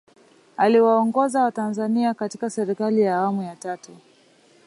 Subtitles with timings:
[0.57, 3.97] aliwaongoza watanzania katika serikali ya awamu ya tatu